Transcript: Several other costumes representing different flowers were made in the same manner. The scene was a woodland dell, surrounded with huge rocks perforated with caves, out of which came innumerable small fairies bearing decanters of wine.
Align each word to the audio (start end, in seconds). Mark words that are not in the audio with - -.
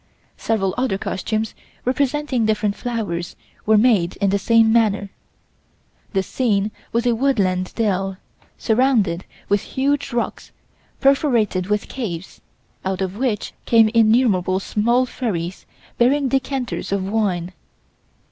Several 0.39 0.73
other 0.79 0.97
costumes 0.97 1.53
representing 1.85 2.43
different 2.47 2.75
flowers 2.75 3.35
were 3.67 3.77
made 3.77 4.15
in 4.17 4.31
the 4.31 4.39
same 4.39 4.73
manner. 4.73 5.11
The 6.13 6.23
scene 6.23 6.71
was 6.91 7.05
a 7.05 7.13
woodland 7.13 7.71
dell, 7.75 8.17
surrounded 8.57 9.25
with 9.47 9.61
huge 9.61 10.11
rocks 10.11 10.51
perforated 11.01 11.67
with 11.67 11.87
caves, 11.87 12.41
out 12.83 12.99
of 13.01 13.15
which 13.15 13.53
came 13.65 13.89
innumerable 13.89 14.59
small 14.59 15.05
fairies 15.05 15.67
bearing 15.99 16.29
decanters 16.29 16.91
of 16.91 17.07
wine. 17.07 17.53